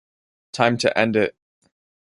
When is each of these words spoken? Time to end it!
Time 0.51 0.79
to 0.79 0.97
end 0.97 1.15
it! 1.15 1.37